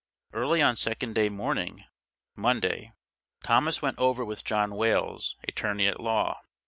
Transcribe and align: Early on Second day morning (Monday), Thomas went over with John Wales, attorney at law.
Early 0.33 0.63
on 0.63 0.77
Second 0.77 1.13
day 1.13 1.29
morning 1.29 1.83
(Monday), 2.35 2.91
Thomas 3.43 3.83
went 3.83 3.99
over 3.99 4.25
with 4.25 4.43
John 4.43 4.73
Wales, 4.73 5.35
attorney 5.47 5.85
at 5.87 5.99
law. 5.99 6.41